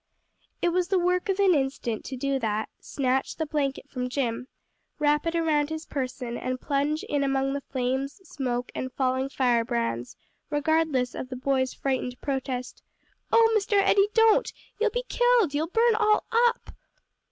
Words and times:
It 0.63 0.69
was 0.69 0.87
the 0.87 0.97
work 0.97 1.29
of 1.29 1.39
an 1.39 1.53
instant 1.53 2.03
to 2.05 2.17
do 2.17 2.39
that, 2.39 2.69
snatch 2.79 3.35
the 3.35 3.45
blanket 3.45 3.87
from 3.87 4.09
Jim, 4.09 4.47
wrap 4.97 5.27
it 5.27 5.35
around 5.35 5.69
his 5.69 5.85
person, 5.85 6.39
and 6.39 6.59
plunge 6.59 7.03
in 7.03 7.23
among 7.23 7.53
the 7.53 7.61
flames, 7.61 8.13
smoke, 8.27 8.71
and 8.73 8.91
falling 8.93 9.29
firebrands, 9.29 10.17
regardless 10.49 11.13
of 11.13 11.29
the 11.29 11.35
boy's 11.35 11.75
frightened 11.75 12.19
protest, 12.19 12.81
"Oh, 13.31 13.53
Mr. 13.55 13.73
Eddie 13.73 14.07
don't; 14.15 14.51
you'll 14.79 14.89
be 14.89 15.05
killed! 15.07 15.53
you'll 15.53 15.67
burn 15.67 15.93
all 15.93 16.23
up!" 16.47 16.71